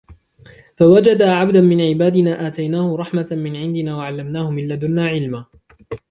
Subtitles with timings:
[0.77, 5.45] فَوَجَدَا عَبْدًا مِنْ عِبَادِنَا آتَيْنَاهُ رَحْمَةً مِنْ عِنْدِنَا وَعَلَّمْنَاهُ مِنْ لَدُنَّا عِلْمًا